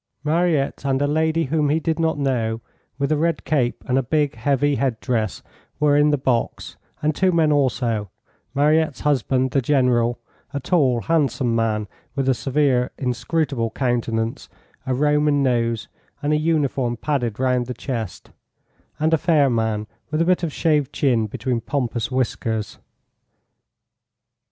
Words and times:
Mariette 0.23 0.83
and 0.83 0.99
a 0.99 1.05
lady 1.05 1.43
whom 1.43 1.69
he 1.69 1.79
did 1.79 1.99
not 1.99 2.17
know, 2.17 2.59
with 2.97 3.11
a 3.11 3.17
red 3.17 3.45
cape 3.45 3.83
and 3.85 3.99
a 3.99 4.01
big, 4.01 4.33
heavy 4.33 4.73
head 4.73 4.99
dress, 4.99 5.43
were 5.79 5.95
in 5.95 6.09
the 6.09 6.17
box, 6.17 6.75
and 7.03 7.13
two 7.13 7.31
men 7.31 7.51
also, 7.51 8.09
Mariette's 8.55 9.01
husband, 9.01 9.51
the 9.51 9.61
General, 9.61 10.19
a 10.55 10.59
tall, 10.59 11.01
handsome 11.01 11.55
man 11.55 11.87
with 12.15 12.27
a 12.27 12.33
severe, 12.33 12.89
inscrutable 12.97 13.69
countenance, 13.69 14.49
a 14.87 14.93
Roman 14.95 15.43
nose, 15.43 15.87
and 16.23 16.33
a 16.33 16.35
uniform 16.35 16.97
padded 16.97 17.39
round 17.39 17.67
the 17.67 17.75
chest, 17.75 18.31
and 18.99 19.13
a 19.13 19.19
fair 19.19 19.51
man, 19.51 19.85
with 20.09 20.19
a 20.19 20.25
bit 20.25 20.41
of 20.41 20.51
shaved 20.51 20.91
chin 20.91 21.27
between 21.27 21.61
pompous 21.61 22.09
whiskers. 22.09 22.79